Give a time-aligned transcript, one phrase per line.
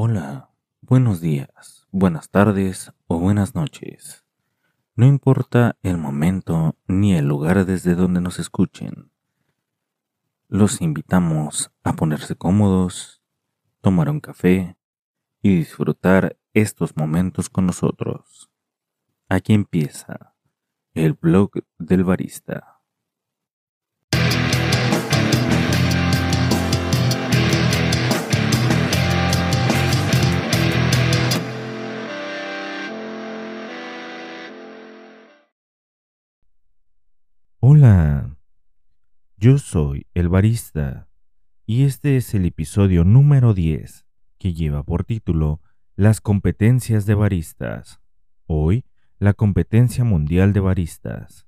[0.00, 4.24] Hola, buenos días, buenas tardes o buenas noches.
[4.94, 9.10] No importa el momento ni el lugar desde donde nos escuchen.
[10.46, 13.24] Los invitamos a ponerse cómodos,
[13.80, 14.76] tomar un café
[15.42, 18.52] y disfrutar estos momentos con nosotros.
[19.28, 20.36] Aquí empieza
[20.94, 22.77] el blog del barista.
[37.70, 38.38] Hola,
[39.36, 41.06] yo soy el barista
[41.66, 44.06] y este es el episodio número 10
[44.38, 45.60] que lleva por título
[45.94, 48.00] Las competencias de baristas.
[48.46, 48.86] Hoy,
[49.18, 51.46] la competencia mundial de baristas.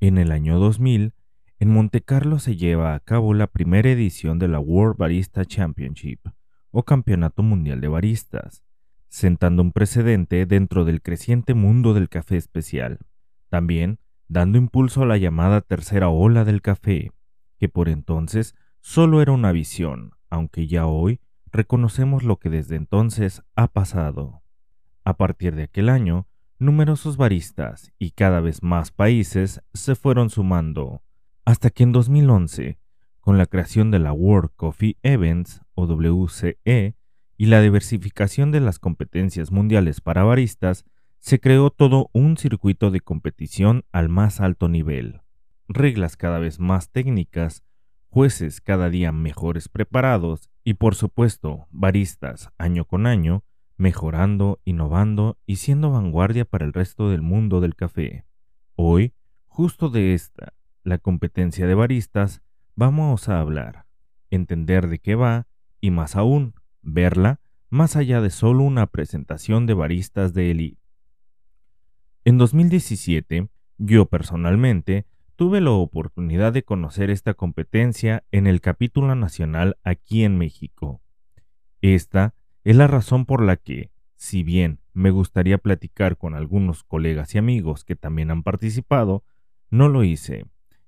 [0.00, 1.12] En el año 2000,
[1.58, 6.20] en Monte Carlo se lleva a cabo la primera edición de la World Barista Championship,
[6.70, 8.64] o Campeonato Mundial de Baristas,
[9.10, 13.00] sentando un precedente dentro del creciente mundo del café especial.
[13.50, 13.98] También
[14.28, 17.12] dando impulso a la llamada tercera ola del café,
[17.58, 21.20] que por entonces solo era una visión, aunque ya hoy
[21.50, 24.42] reconocemos lo que desde entonces ha pasado.
[25.04, 26.26] A partir de aquel año,
[26.58, 31.02] numerosos baristas y cada vez más países se fueron sumando,
[31.44, 32.78] hasta que en 2011,
[33.20, 36.94] con la creación de la World Coffee Events o WCE
[37.36, 40.84] y la diversificación de las competencias mundiales para baristas,
[41.20, 45.20] se creó todo un circuito de competición al más alto nivel,
[45.68, 47.64] reglas cada vez más técnicas,
[48.08, 53.44] jueces cada día mejores preparados y por supuesto baristas año con año,
[53.76, 58.24] mejorando, innovando y siendo vanguardia para el resto del mundo del café.
[58.74, 59.14] Hoy,
[59.46, 62.42] justo de esta, la competencia de baristas,
[62.74, 63.86] vamos a hablar,
[64.30, 65.46] entender de qué va
[65.80, 70.77] y más aún, verla más allá de solo una presentación de baristas de élite.
[72.28, 79.78] En 2017, yo personalmente tuve la oportunidad de conocer esta competencia en el capítulo nacional
[79.82, 81.00] aquí en México.
[81.80, 82.34] Esta
[82.64, 87.38] es la razón por la que, si bien me gustaría platicar con algunos colegas y
[87.38, 89.24] amigos que también han participado,
[89.70, 90.44] no lo hice,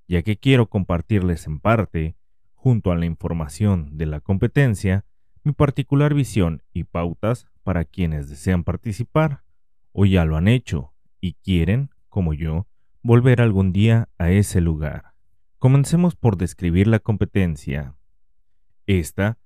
[0.07, 2.17] ya que quiero compartirles en parte,
[2.53, 5.07] junto a la información de la competencia,
[5.43, 9.43] mi particular visión y pautas para quienes desean participar
[9.93, 12.67] o ya lo han hecho y quieren, como yo,
[13.03, 15.13] volver algún día a ese lugar.
[15.59, 17.95] Comencemos por describir la competencia.
[18.87, 19.39] Esta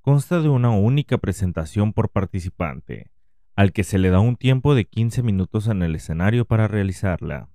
[0.00, 3.10] consta de una única presentación por participante,
[3.54, 7.48] al que se le da un tiempo de 15 minutos en el escenario para realizarla.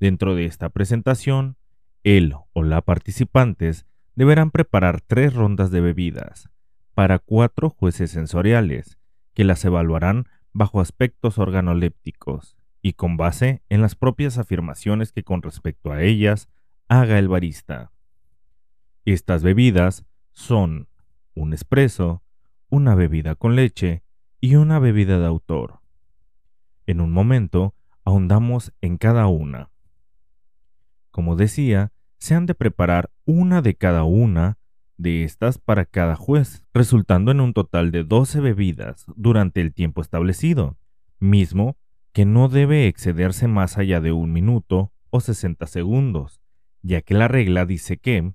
[0.00, 1.56] Dentro de esta presentación,
[2.04, 6.50] él o la participantes deberán preparar tres rondas de bebidas
[6.94, 8.98] para cuatro jueces sensoriales,
[9.32, 15.42] que las evaluarán bajo aspectos organolépticos, y con base en las propias afirmaciones que con
[15.42, 16.48] respecto a ellas
[16.88, 17.92] haga el barista.
[19.04, 20.88] Estas bebidas son
[21.34, 22.22] un espresso,
[22.68, 24.02] una bebida con leche
[24.40, 25.80] y una bebida de autor.
[26.86, 27.74] En un momento
[28.04, 29.70] ahondamos en cada una.
[31.10, 34.58] Como decía, se han de preparar una de cada una
[34.96, 40.00] de estas para cada juez, resultando en un total de 12 bebidas durante el tiempo
[40.00, 40.76] establecido,
[41.18, 41.76] mismo
[42.18, 46.40] que no debe excederse más allá de un minuto o 60 segundos,
[46.82, 48.32] ya que la regla dice que,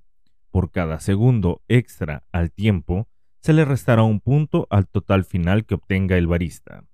[0.52, 3.10] por cada segundo extra al tiempo,
[3.42, 6.86] se le restará un punto al total final que obtenga el barista,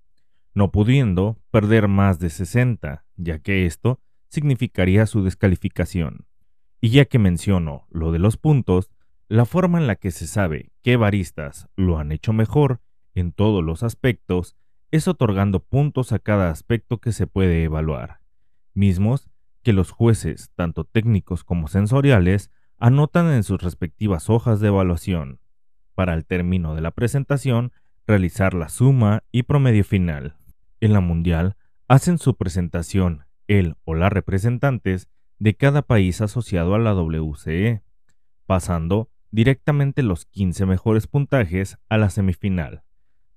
[0.55, 6.25] no pudiendo perder más de 60, ya que esto significaría su descalificación.
[6.81, 8.89] Y ya que menciono lo de los puntos,
[9.27, 12.81] la forma en la que se sabe qué baristas lo han hecho mejor
[13.13, 14.56] en todos los aspectos
[14.91, 18.22] es otorgando puntos a cada aspecto que se puede evaluar,
[18.73, 19.29] mismos
[19.61, 25.39] que los jueces, tanto técnicos como sensoriales, anotan en sus respectivas hojas de evaluación,
[25.95, 27.71] para al término de la presentación
[28.07, 30.36] realizar la suma y promedio final.
[30.80, 31.57] En la mundial
[31.88, 35.09] hacen su presentación el o las representantes
[35.39, 37.81] de cada país asociado a la WCE,
[38.45, 42.83] pasando directamente los 15 mejores puntajes a la semifinal,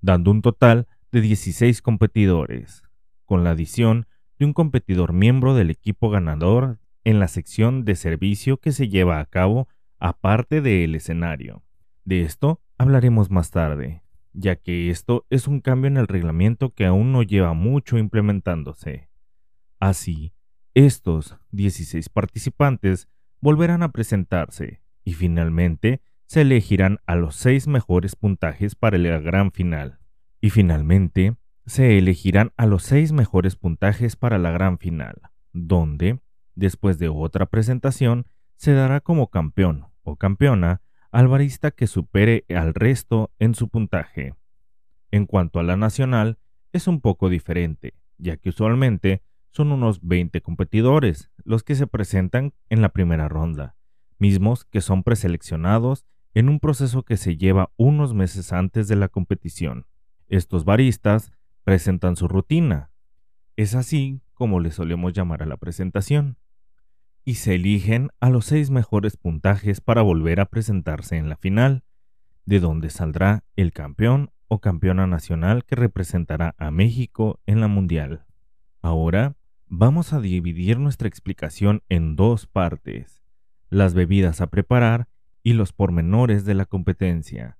[0.01, 2.81] dando un total de 16 competidores,
[3.25, 4.07] con la adición
[4.39, 9.19] de un competidor miembro del equipo ganador en la sección de servicio que se lleva
[9.19, 9.67] a cabo
[9.99, 11.61] aparte del escenario.
[12.03, 14.01] De esto hablaremos más tarde,
[14.33, 19.07] ya que esto es un cambio en el reglamento que aún no lleva mucho implementándose.
[19.79, 20.33] Así,
[20.73, 23.07] estos 16 participantes
[23.39, 29.51] volverán a presentarse y finalmente se elegirán a los seis mejores puntajes para la gran
[29.51, 29.99] final.
[30.43, 35.21] Y finalmente, se elegirán a los seis mejores puntajes para la gran final,
[35.53, 36.19] donde,
[36.53, 40.81] después de otra presentación, se dará como campeón o campeona
[41.11, 44.35] al barista que supere al resto en su puntaje.
[45.11, 46.39] En cuanto a la nacional,
[46.73, 52.53] es un poco diferente, ya que usualmente son unos 20 competidores los que se presentan
[52.67, 53.77] en la primera ronda,
[54.19, 59.07] mismos que son preseleccionados en un proceso que se lleva unos meses antes de la
[59.07, 59.85] competición.
[60.33, 61.31] Estos baristas
[61.63, 62.89] presentan su rutina.
[63.55, 66.37] Es así como le solemos llamar a la presentación.
[67.23, 71.83] Y se eligen a los seis mejores puntajes para volver a presentarse en la final,
[72.45, 78.25] de donde saldrá el campeón o campeona nacional que representará a México en la mundial.
[78.81, 79.35] Ahora
[79.67, 83.21] vamos a dividir nuestra explicación en dos partes,
[83.69, 85.07] las bebidas a preparar
[85.43, 87.59] y los pormenores de la competencia,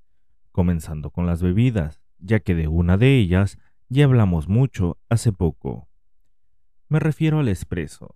[0.51, 3.59] comenzando con las bebidas, ya que de una de ellas
[3.89, 5.87] ya hablamos mucho hace poco.
[6.89, 8.15] Me refiero al expreso,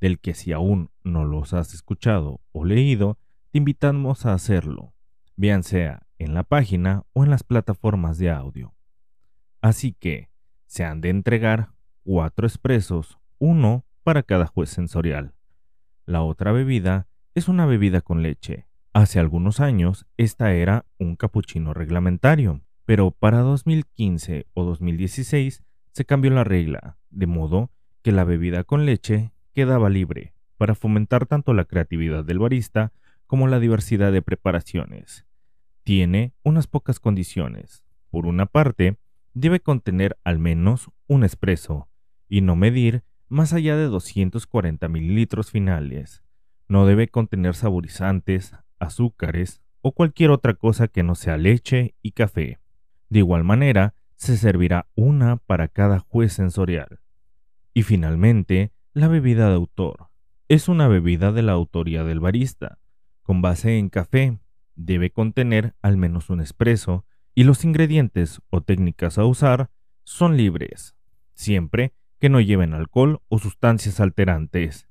[0.00, 3.18] del que si aún no los has escuchado o leído,
[3.50, 4.92] te invitamos a hacerlo,
[5.36, 8.74] bien sea en la página o en las plataformas de audio.
[9.62, 10.28] Así que
[10.66, 11.70] se han de entregar
[12.02, 15.34] cuatro expresos, uno para cada juez sensorial.
[16.04, 18.66] La otra bebida es una bebida con leche.
[18.92, 26.30] Hace algunos años esta era un capuchino reglamentario, pero para 2015 o 2016 se cambió
[26.30, 27.70] la regla, de modo
[28.02, 32.92] que la bebida con leche quedaba libre para fomentar tanto la creatividad del barista
[33.26, 35.26] como la diversidad de preparaciones.
[35.82, 37.84] Tiene unas pocas condiciones.
[38.10, 38.96] Por una parte,
[39.32, 41.88] debe contener al menos un espresso
[42.28, 46.22] y no medir más allá de 240 mililitros finales.
[46.68, 52.58] No debe contener saborizantes, azúcares o cualquier otra cosa que no sea leche y café.
[53.08, 57.00] De igual manera, se servirá una para cada juez sensorial.
[57.72, 60.08] Y finalmente, la bebida de autor.
[60.48, 62.78] Es una bebida de la autoría del barista,
[63.22, 64.38] con base en café.
[64.76, 67.04] Debe contener al menos un espresso
[67.34, 69.70] y los ingredientes o técnicas a usar
[70.04, 70.94] son libres,
[71.34, 74.88] siempre que no lleven alcohol o sustancias alterantes,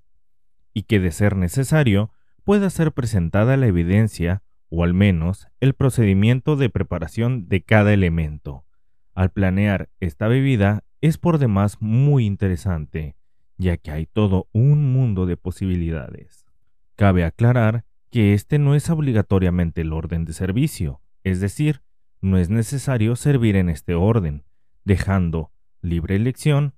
[0.74, 2.12] y que de ser necesario
[2.44, 4.44] pueda ser presentada la evidencia
[4.76, 8.66] o al menos el procedimiento de preparación de cada elemento.
[9.14, 13.16] Al planear esta bebida es por demás muy interesante,
[13.60, 16.48] ya que hay todo un mundo de posibilidades.
[16.96, 21.84] Cabe aclarar que este no es obligatoriamente el orden de servicio, es decir,
[22.20, 24.44] no es necesario servir en este orden,
[24.86, 25.52] dejando
[25.84, 26.74] libre elección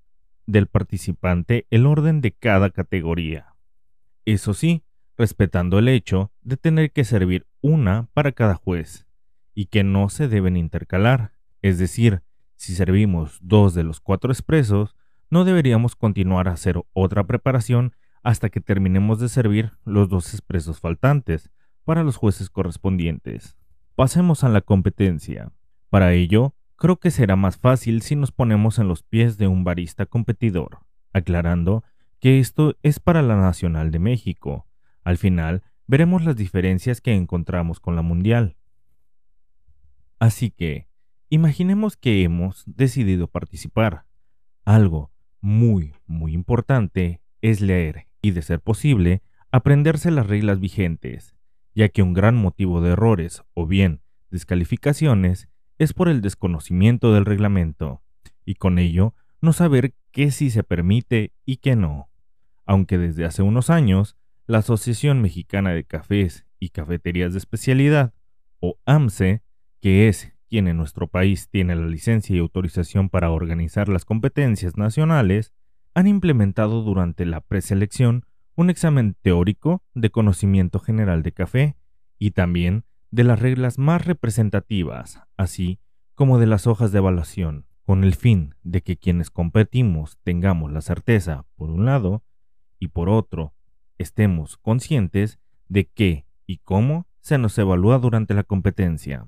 [0.47, 3.55] del participante el orden de cada categoría.
[4.25, 4.83] Eso sí,
[5.17, 9.07] respetando el hecho de tener que servir una para cada juez,
[9.55, 11.33] y que no se deben intercalar,
[11.63, 12.21] es decir,
[12.55, 14.95] si servimos dos de los cuatro expresos,
[15.31, 20.79] no deberíamos continuar a hacer otra preparación hasta que terminemos de servir los dos expresos
[20.79, 21.49] faltantes
[21.83, 23.57] para los jueces correspondientes.
[23.95, 25.51] Pasemos a la competencia.
[25.89, 29.63] Para ello, creo que será más fácil si nos ponemos en los pies de un
[29.63, 30.81] barista competidor,
[31.13, 31.83] aclarando
[32.19, 34.67] que esto es para la Nacional de México,
[35.03, 38.57] al final, veremos las diferencias que encontramos con la mundial.
[40.19, 40.87] Así que,
[41.29, 44.05] imaginemos que hemos decidido participar.
[44.63, 45.11] Algo
[45.41, 51.35] muy, muy importante es leer y, de ser posible, aprenderse las reglas vigentes,
[51.75, 54.01] ya que un gran motivo de errores o bien
[54.31, 58.01] descalificaciones es por el desconocimiento del reglamento,
[58.45, 62.09] y con ello no saber qué sí se permite y qué no.
[62.65, 68.13] Aunque desde hace unos años la Asociación Mexicana de Cafés y Cafeterías de Especialidad,
[68.59, 69.41] o AMCE,
[69.81, 74.77] que es quien en nuestro país tiene la licencia y autorización para organizar las competencias
[74.77, 75.53] nacionales,
[75.93, 78.25] han implementado durante la preselección
[78.55, 81.75] un examen teórico de conocimiento general de café
[82.19, 85.79] y también de las reglas más representativas, así
[86.13, 90.81] como de las hojas de evaluación, con el fin de que quienes competimos tengamos la
[90.81, 92.23] certeza, por un lado,
[92.79, 93.54] y por otro,
[93.97, 99.27] estemos conscientes de qué y cómo se nos evalúa durante la competencia.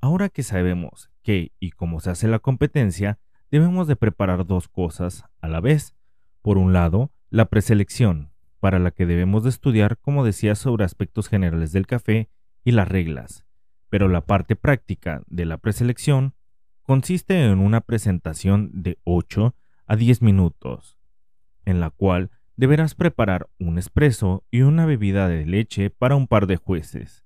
[0.00, 3.18] Ahora que sabemos qué y cómo se hace la competencia,
[3.50, 5.96] debemos de preparar dos cosas a la vez.
[6.42, 11.28] Por un lado, la preselección, para la que debemos de estudiar, como decía, sobre aspectos
[11.28, 12.28] generales del café
[12.64, 13.44] y las reglas.
[13.88, 16.34] Pero la parte práctica de la preselección
[16.82, 19.54] consiste en una presentación de 8
[19.86, 20.98] a 10 minutos,
[21.64, 26.46] en la cual deberás preparar un espresso y una bebida de leche para un par
[26.46, 27.24] de jueces.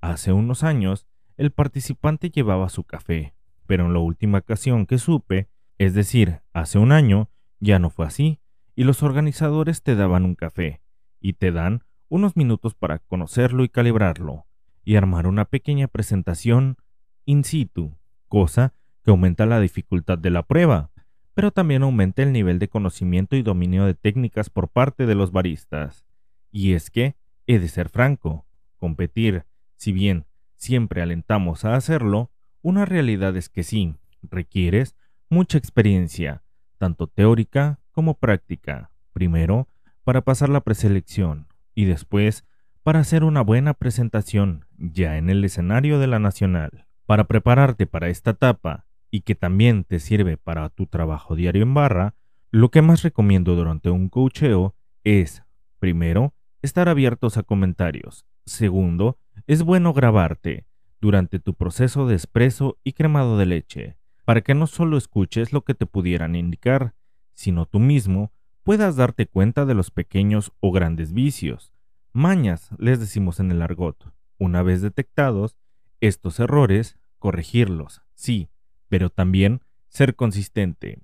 [0.00, 3.34] Hace unos años, el participante llevaba su café,
[3.66, 5.48] pero en la última ocasión que supe,
[5.78, 8.40] es decir, hace un año, ya no fue así,
[8.74, 10.82] y los organizadores te daban un café,
[11.20, 14.46] y te dan unos minutos para conocerlo y calibrarlo,
[14.84, 16.76] y armar una pequeña presentación
[17.24, 17.96] in situ,
[18.28, 18.74] cosa
[19.04, 20.90] que aumenta la dificultad de la prueba,
[21.34, 25.32] pero también aumenta el nivel de conocimiento y dominio de técnicas por parte de los
[25.32, 26.04] baristas.
[26.50, 28.46] Y es que, he de ser franco,
[28.76, 29.44] competir,
[29.76, 34.96] si bien siempre alentamos a hacerlo, una realidad es que sí, requieres
[35.28, 36.42] mucha experiencia,
[36.78, 39.68] tanto teórica como práctica, primero
[40.04, 42.44] para pasar la preselección y después
[42.82, 46.86] para hacer una buena presentación ya en el escenario de la nacional.
[47.06, 51.74] Para prepararte para esta etapa y que también te sirve para tu trabajo diario en
[51.74, 52.14] barra,
[52.50, 55.44] lo que más recomiendo durante un coacheo es,
[55.78, 58.24] primero, estar abiertos a comentarios.
[58.46, 60.64] Segundo, es bueno grabarte
[60.98, 65.62] durante tu proceso de espresso y cremado de leche, para que no solo escuches lo
[65.62, 66.94] que te pudieran indicar,
[67.34, 71.74] sino tú mismo puedas darte cuenta de los pequeños o grandes vicios.
[72.14, 74.10] Mañas, les decimos en el argot.
[74.38, 75.56] Una vez detectados
[76.00, 78.48] estos errores, corregirlos, sí,
[78.92, 81.00] pero también ser consistente.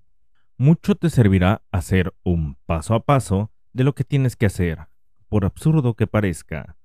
[0.59, 4.88] Mucho te servirá hacer un paso a paso de lo que tienes que hacer,
[5.30, 6.76] por absurdo que parezca,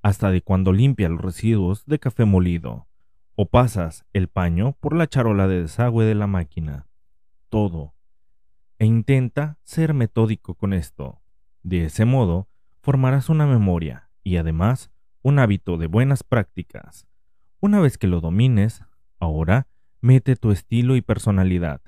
[0.00, 2.86] hasta de cuando limpia los residuos de café molido,
[3.34, 6.86] o pasas el paño por la charola de desagüe de la máquina.
[7.50, 7.92] Todo.
[8.78, 11.20] E intenta ser metódico con esto.
[11.64, 12.48] De ese modo,
[12.80, 17.06] formarás una memoria y además un hábito de buenas prácticas.
[17.60, 18.82] Una vez que lo domines,
[19.20, 19.66] ahora
[20.00, 21.80] Mete tu estilo y personalidad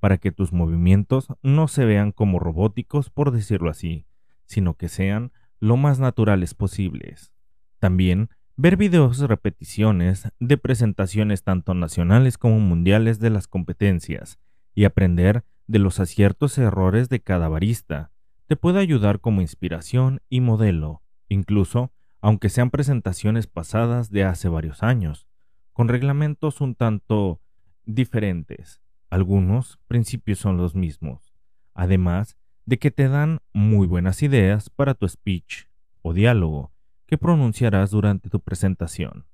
[0.00, 4.06] para que tus movimientos no se vean como robóticos, por decirlo así,
[4.44, 7.32] sino que sean lo más naturales posibles.
[7.78, 14.38] También ver videos repeticiones de presentaciones tanto nacionales como mundiales de las competencias
[14.74, 18.10] y aprender de los aciertos y errores de cada barista
[18.46, 24.82] te puede ayudar como inspiración y modelo, incluso aunque sean presentaciones pasadas de hace varios
[24.82, 25.26] años,
[25.72, 27.40] con reglamentos un tanto
[27.86, 28.82] diferentes.
[29.08, 31.32] Algunos principios son los mismos,
[31.74, 35.66] además de que te dan muy buenas ideas para tu speech
[36.02, 36.72] o diálogo
[37.06, 39.26] que pronunciarás durante tu presentación.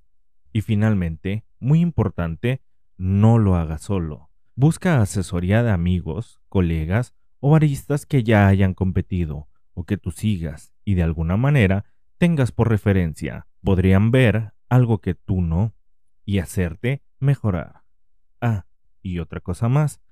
[0.52, 2.60] Y finalmente, muy importante,
[2.98, 4.28] no lo hagas solo.
[4.54, 10.72] Busca asesoría de amigos, colegas o baristas que ya hayan competido o que tú sigas
[10.84, 11.86] y de alguna manera
[12.18, 13.46] tengas por referencia.
[13.62, 15.74] Podrían ver algo que tú no
[16.26, 17.81] y hacerte mejorar.
[18.42, 18.66] Ah,
[19.02, 20.02] y otra cosa más,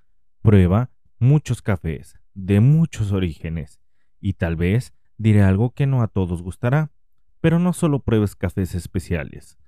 [0.40, 3.80] prueba muchos cafés de muchos orígenes
[4.20, 6.92] y tal vez diré algo que no a todos gustará,
[7.40, 9.58] pero no solo pruebes cafés especiales,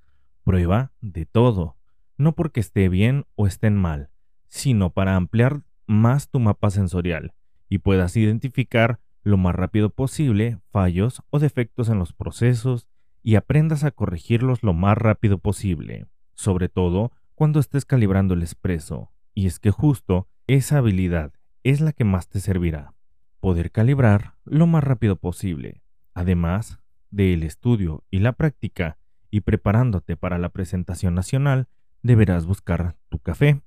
[0.45, 1.77] prueba de todo,
[2.17, 4.11] no porque esté bien o estén mal,
[4.47, 7.35] sino para ampliar más tu mapa sensorial
[7.69, 12.87] y puedas identificar lo más rápido posible fallos o defectos en los procesos
[13.25, 16.07] y aprendas a corregirlos lo más rápido posible.
[16.35, 21.33] Sobre todo, cuando estés calibrando el expreso, y es que justo esa habilidad
[21.65, 22.95] es la que más te servirá.
[23.41, 25.83] Poder calibrar lo más rápido posible,
[26.15, 26.79] además
[27.11, 28.99] del estudio y la práctica,
[29.31, 31.69] y preparándote para la presentación nacional,
[32.03, 33.63] deberás buscar tu café,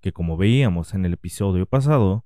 [0.00, 2.24] que como veíamos en el episodio pasado,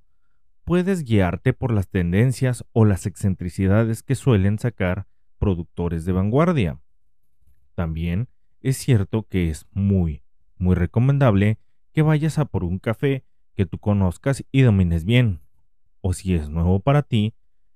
[0.65, 5.07] puedes guiarte por las tendencias o las excentricidades que suelen sacar
[5.39, 6.81] productores de vanguardia.
[7.75, 8.29] También
[8.61, 10.23] es cierto que es muy,
[10.59, 11.59] muy recomendable
[11.93, 15.41] que vayas a por un café que tú conozcas y domines bien.
[16.01, 17.35] O si es nuevo para ti,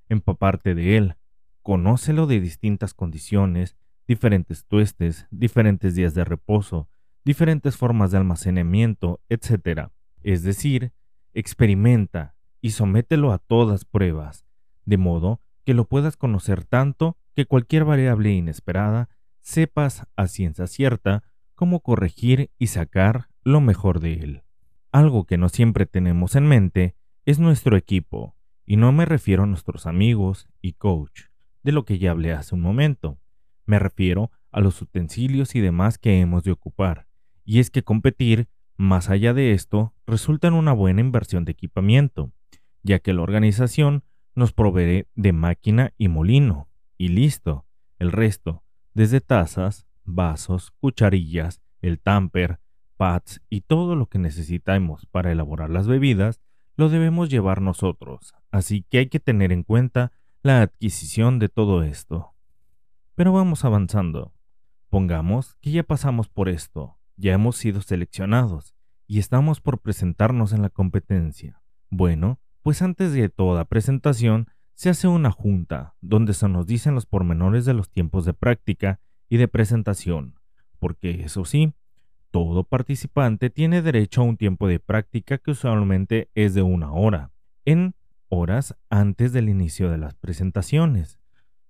[0.09, 1.17] empaparte de él.
[1.63, 6.89] Conócelo de distintas condiciones, diferentes tuestes, diferentes días de reposo,
[7.25, 9.89] diferentes formas de almacenamiento, etc.
[10.23, 10.93] Es decir,
[11.33, 14.45] experimenta y somételo a todas pruebas,
[14.85, 19.09] de modo que lo puedas conocer tanto que cualquier variable inesperada
[19.41, 21.23] sepas a ciencia cierta
[21.61, 24.43] cómo corregir y sacar lo mejor de él.
[24.93, 29.47] Algo que no siempre tenemos en mente es nuestro equipo, y no me refiero a
[29.47, 31.25] nuestros amigos y coach,
[31.63, 33.19] de lo que ya hablé hace un momento.
[33.67, 37.07] Me refiero a los utensilios y demás que hemos de ocupar,
[37.45, 38.49] y es que competir,
[38.79, 42.33] más allá de esto, resulta en una buena inversión de equipamiento,
[42.83, 44.03] ya que la organización
[44.35, 47.67] nos provee de máquina y molino, y listo,
[47.99, 48.65] el resto,
[48.95, 52.61] desde tazas, vasos, cucharillas, el tamper,
[52.97, 56.41] pads y todo lo que necesitamos para elaborar las bebidas,
[56.77, 60.13] lo debemos llevar nosotros, así que hay que tener en cuenta
[60.43, 62.35] la adquisición de todo esto.
[63.15, 64.33] Pero vamos avanzando.
[64.89, 68.75] Pongamos que ya pasamos por esto, ya hemos sido seleccionados
[69.07, 71.63] y estamos por presentarnos en la competencia.
[71.91, 77.07] Bueno, pues antes de toda presentación se hace una junta donde se nos dicen los
[77.07, 80.35] pormenores de los tiempos de práctica y de presentación,
[80.79, 81.73] porque eso sí,
[82.31, 87.31] todo participante tiene derecho a un tiempo de práctica que usualmente es de una hora,
[87.65, 87.95] en
[88.29, 91.19] horas antes del inicio de las presentaciones,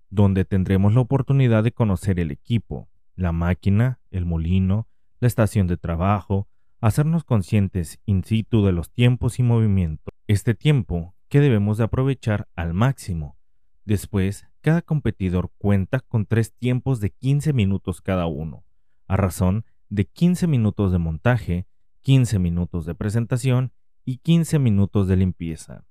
[0.08, 4.88] donde tendremos la oportunidad de conocer el equipo, la máquina, el molino,
[5.20, 6.48] la estación de trabajo,
[6.80, 10.12] hacernos conscientes in situ de los tiempos y movimientos.
[10.26, 13.36] Este tiempo que debemos de aprovechar al máximo.
[13.84, 18.64] Después, cada competidor cuenta con tres tiempos de 15 minutos cada uno,
[19.06, 21.66] a razón de 15 minutos de montaje,
[22.02, 23.72] 15 minutos de presentación
[24.04, 25.84] y 15 minutos de limpieza.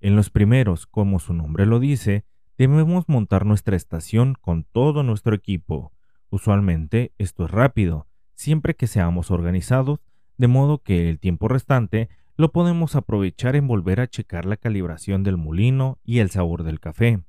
[0.00, 2.24] En los primeros, como su nombre lo dice,
[2.58, 5.92] debemos montar nuestra estación con todo nuestro equipo.
[6.30, 10.00] Usualmente esto es rápido, siempre que seamos organizados,
[10.36, 15.22] de modo que el tiempo restante lo podemos aprovechar en volver a checar la calibración
[15.22, 17.22] del molino y el sabor del café.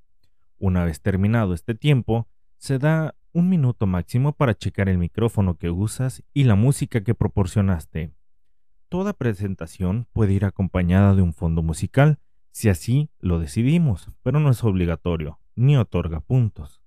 [0.58, 5.70] Una vez terminado este tiempo, se da un minuto máximo para checar el micrófono que
[5.70, 8.14] usas y la música que proporcionaste.
[8.90, 12.20] Toda presentación puede ir acompañada de un fondo musical,
[12.52, 16.82] si así lo decidimos, pero no es obligatorio, ni otorga puntos.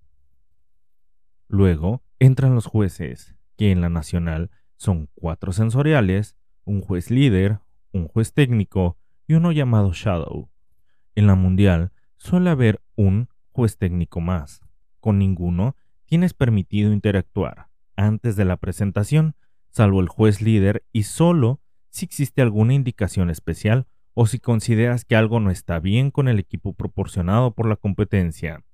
[1.47, 7.61] Luego entran los jueces, que en la nacional son cuatro sensoriales, un juez líder,
[7.93, 10.51] un juez técnico y uno llamado Shadow.
[11.15, 14.61] En la mundial suele haber un juez técnico más.
[15.01, 15.77] Con ninguno
[16.07, 19.35] tienes permitido interactuar antes de la presentación,
[19.71, 25.17] salvo el juez líder y solo si existe alguna indicación especial o si consideras que
[25.17, 28.65] algo no está bien con el equipo proporcionado por la competencia,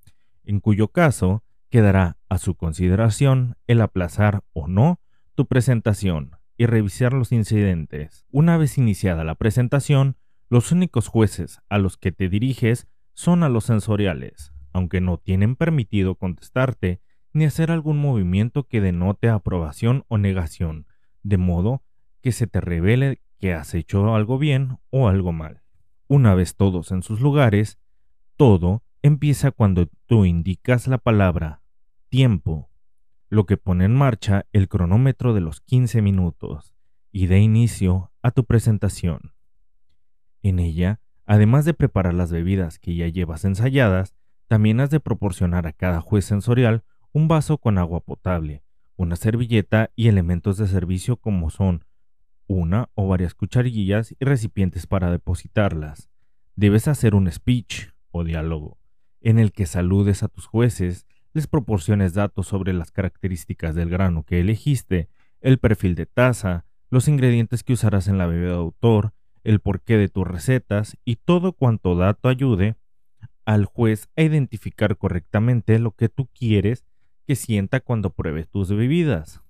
[0.43, 4.99] en cuyo caso quedará a su consideración el aplazar o no
[5.33, 8.25] tu presentación y revisar los incidentes.
[8.31, 10.17] Una vez iniciada la presentación,
[10.49, 15.55] los únicos jueces a los que te diriges son a los sensoriales, aunque no tienen
[15.55, 17.01] permitido contestarte
[17.33, 20.87] ni hacer algún movimiento que denote aprobación o negación,
[21.23, 21.83] de modo
[22.21, 25.61] que se te revele que has hecho algo bien o algo mal.
[26.07, 27.79] Una vez todos en sus lugares,
[28.37, 31.61] todo empieza cuando tú indicas la palabra
[32.09, 32.69] tiempo,
[33.29, 36.73] lo que pone en marcha el cronómetro de los 15 minutos
[37.11, 39.33] y da inicio a tu presentación.
[40.41, 44.15] En ella, además de preparar las bebidas que ya llevas ensayadas,
[44.47, 48.63] también has de proporcionar a cada juez sensorial un vaso con agua potable,
[48.95, 51.85] una servilleta y elementos de servicio como son
[52.47, 56.09] una o varias cucharillas y recipientes para depositarlas.
[56.55, 58.77] Debes hacer un speech o diálogo
[59.25, 64.23] en el que saludes a tus jueces, les proporciones datos sobre las características del grano
[64.23, 65.09] que elegiste,
[65.41, 69.97] el perfil de taza, los ingredientes que usarás en la bebida de autor, el porqué
[69.97, 72.77] de tus recetas y todo cuanto dato ayude
[73.43, 76.85] al juez a identificar correctamente lo que tú quieres
[77.27, 79.41] que sienta cuando pruebes tus bebidas.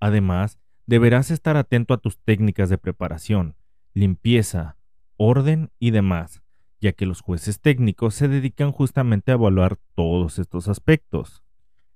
[0.00, 3.56] Además, deberás estar atento a tus técnicas de preparación,
[3.92, 4.78] limpieza,
[5.18, 6.41] orden y demás,
[6.82, 11.44] ya que los jueces técnicos se dedican justamente a evaluar todos estos aspectos.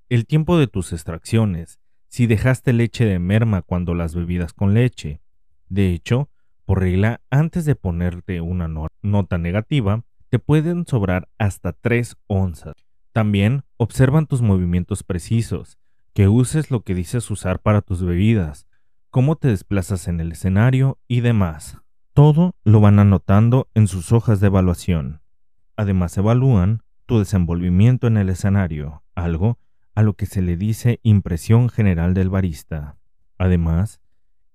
[0.09, 5.20] El tiempo de tus extracciones, si dejaste leche de merma cuando las bebidas con leche.
[5.68, 6.31] De hecho,
[6.64, 8.70] por regla, antes de ponerte una
[9.03, 12.75] nota negativa, te pueden sobrar hasta 3 onzas.
[13.12, 15.79] También observan tus movimientos precisos,
[16.12, 18.68] que uses lo que dices usar para tus bebidas,
[19.11, 21.79] cómo te desplazas en el escenario y demás.
[22.16, 25.20] Todo lo van anotando en sus hojas de evaluación.
[25.76, 29.59] Además evalúan tu desenvolvimiento en el escenario, algo
[29.94, 32.96] a lo que se le dice impresión general del barista.
[33.37, 34.00] Además,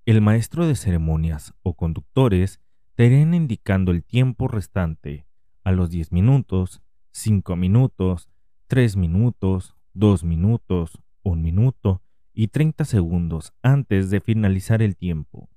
[0.08, 2.60] el maestro de ceremonias o conductores
[2.96, 5.28] te irán indicando el tiempo restante
[5.64, 8.28] a los 10 minutos, 5 minutos,
[8.66, 12.02] 3 minutos, 2 minutos, 1 minuto
[12.34, 15.48] y 30 segundos antes de finalizar el tiempo.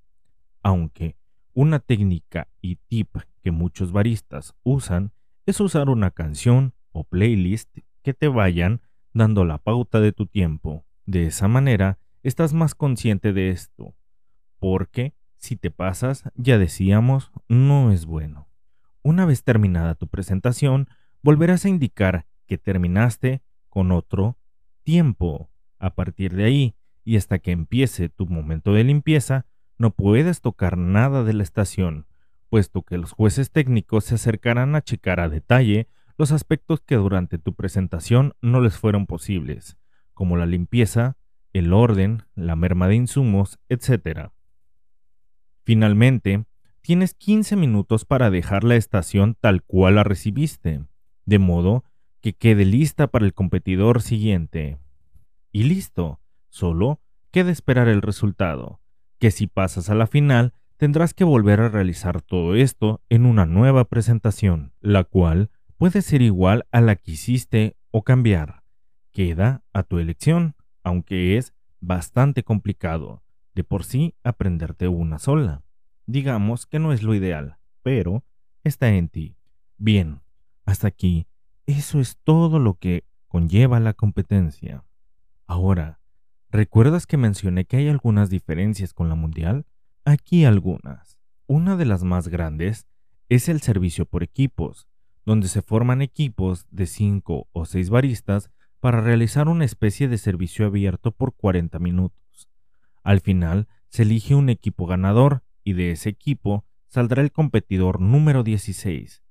[0.63, 1.17] Aunque
[1.55, 5.13] una técnica y tip que muchos baristas usan
[5.47, 8.81] es usar una canción o playlist que te vayan
[9.13, 10.85] dando la pauta de tu tiempo.
[11.07, 13.95] De esa manera estás más consciente de esto,
[14.59, 18.49] porque si te pasas, ya decíamos, no es bueno.
[19.03, 20.89] Una vez terminada tu presentación,
[21.23, 24.39] volverás a indicar que terminaste con otro
[24.83, 25.51] tiempo.
[25.79, 29.45] A partir de ahí y hasta que empiece tu momento de limpieza,
[29.79, 32.07] no puedes tocar nada de la estación,
[32.49, 37.39] puesto que los jueces técnicos se acercarán a checar a detalle los aspectos que durante
[37.39, 39.77] tu presentación no les fueron posibles,
[40.13, 41.17] como la limpieza,
[41.53, 44.31] el orden, la merma de insumos, etc.
[45.65, 46.45] Finalmente,
[46.81, 50.85] tienes 15 minutos para dejar la estación tal cual la recibiste,
[51.25, 51.85] de modo
[52.21, 54.79] que quede lista para el competidor siguiente.
[55.51, 58.81] Y listo, solo queda esperar el resultado,
[59.19, 63.47] que si pasas a la final tendrás que volver a realizar todo esto en una
[63.47, 68.63] nueva presentación, la cual puede ser igual a la que hiciste o cambiar.
[69.13, 73.23] Queda a tu elección, aunque es bastante complicado
[73.55, 75.63] de por sí aprenderte una sola.
[76.07, 78.25] Digamos que no es lo ideal, pero
[78.65, 79.37] está en ti.
[79.79, 80.21] Bien,
[80.67, 81.27] hasta aquí,
[81.67, 84.85] eso es todo lo que conlleva la competencia.
[85.47, 86.01] Ahora,
[86.55, 89.67] ¿recuerdas que mencioné que hay algunas diferencias con la mundial?
[90.05, 91.19] Aquí algunas.
[91.49, 92.87] Una de las más grandes
[93.29, 94.87] es el servicio por equipos,
[95.27, 100.67] donde se forman equipos de 5 o 6 baristas para realizar una especie de servicio
[100.67, 102.49] abierto por 40 minutos.
[103.03, 108.45] Al final, se elige un equipo ganador y de ese equipo saldrá el competidor número
[108.45, 109.25] 16,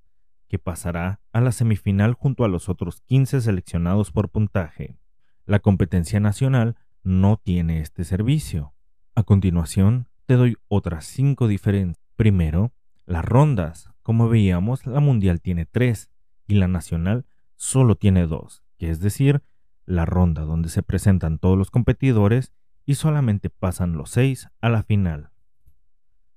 [0.49, 4.97] que pasará a la semifinal junto a los otros 15 seleccionados por puntaje.
[5.45, 8.73] La competencia nacional no tiene este servicio.
[9.15, 12.03] A continuación, te doy otras cinco diferencias.
[12.15, 12.73] Primero,
[13.05, 13.89] las rondas.
[14.01, 16.09] Como veíamos, la mundial tiene tres
[16.47, 19.43] y la nacional solo tiene dos, que es decir,
[19.85, 22.53] la ronda donde se presentan todos los competidores
[22.85, 25.31] y solamente pasan los seis a la final.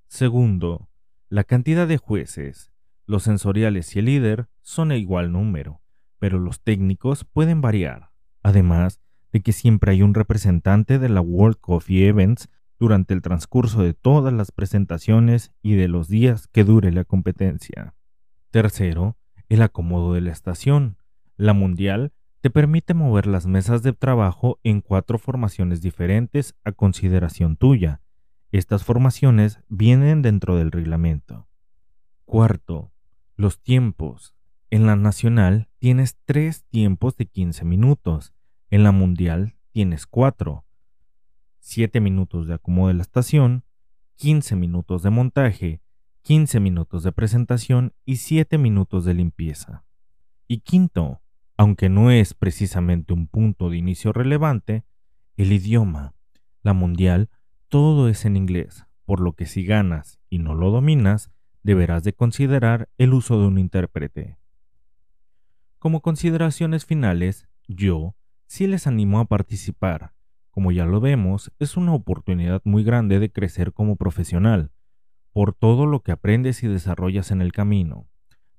[0.07, 0.89] Segundo,
[1.29, 2.71] la cantidad de jueces.
[3.05, 5.81] Los sensoriales y el líder son a igual número,
[6.19, 8.11] pero los técnicos pueden variar.
[8.43, 13.81] Además de que siempre hay un representante de la World Coffee Events durante el transcurso
[13.83, 17.95] de todas las presentaciones y de los días que dure la competencia.
[18.51, 19.17] Tercero,
[19.49, 20.97] el acomodo de la estación.
[21.35, 27.57] La mundial te permite mover las mesas de trabajo en cuatro formaciones diferentes a consideración
[27.57, 28.01] tuya.
[28.51, 31.47] Estas formaciones vienen dentro del reglamento.
[32.25, 32.91] Cuarto,
[33.35, 34.35] los tiempos.
[34.69, 38.33] En la nacional tienes tres tiempos de 15 minutos.
[38.69, 40.65] En la mundial tienes cuatro.
[41.59, 43.63] 7 minutos de acomodo de la estación,
[44.15, 45.81] 15 minutos de montaje,
[46.23, 49.85] 15 minutos de presentación y 7 minutos de limpieza.
[50.49, 51.21] Y quinto,
[51.55, 54.83] aunque no es precisamente un punto de inicio relevante,
[55.37, 56.13] el idioma.
[56.61, 57.29] La mundial,
[57.69, 61.31] todo es en inglés, por lo que si ganas y no lo dominas,
[61.63, 64.37] deberás de considerar el uso de un intérprete.
[65.79, 68.15] Como consideraciones finales, yo
[68.47, 70.13] sí les animo a participar,
[70.49, 74.71] como ya lo vemos, es una oportunidad muy grande de crecer como profesional,
[75.31, 78.07] por todo lo que aprendes y desarrollas en el camino.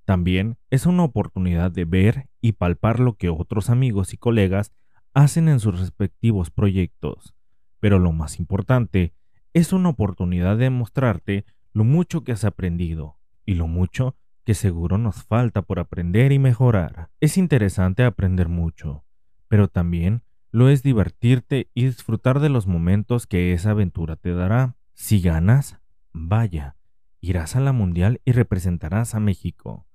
[0.05, 4.72] También es una oportunidad de ver y palpar lo que otros amigos y colegas
[5.12, 7.35] hacen en sus respectivos proyectos.
[7.81, 9.12] Pero lo más importante,
[9.55, 14.98] es una oportunidad de mostrarte lo mucho que has aprendido y lo mucho que seguro
[14.98, 17.11] nos falta por aprender y mejorar.
[17.20, 19.05] Es interesante aprender mucho,
[19.48, 24.76] pero también lo es divertirte y disfrutar de los momentos que esa aventura te dará.
[24.94, 25.78] Si ganas,
[26.12, 26.76] vaya,
[27.20, 29.87] irás a la mundial y representarás a México.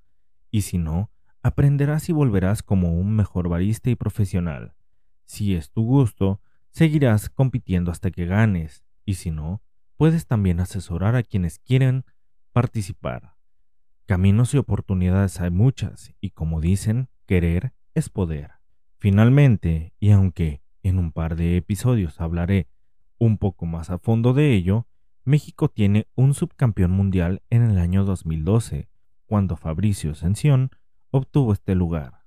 [0.51, 1.11] Y si no,
[1.41, 4.75] aprenderás y volverás como un mejor barista y profesional.
[5.25, 9.61] Si es tu gusto, seguirás compitiendo hasta que ganes, y si no,
[9.97, 12.05] puedes también asesorar a quienes quieren
[12.51, 13.35] participar.
[14.05, 18.62] Caminos y oportunidades hay muchas, y como dicen, querer es poder.
[19.03, 22.69] Finalmente, y aunque en un par de episodios hablaré
[23.17, 24.87] un poco más a fondo de ello,
[25.25, 28.87] México tiene un subcampeón mundial en el año 2012,
[29.25, 30.69] cuando Fabricio Ascensión
[31.11, 32.23] obtuvo este lugar.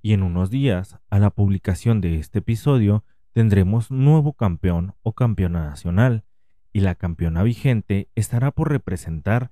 [0.00, 5.68] Y en unos días, a la publicación de este episodio, tendremos nuevo campeón o campeona
[5.68, 6.22] nacional,
[6.72, 9.50] y la campeona vigente estará por representar